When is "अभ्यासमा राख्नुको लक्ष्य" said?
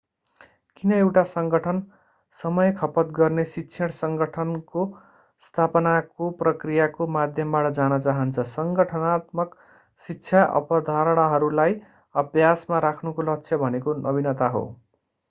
12.15-13.61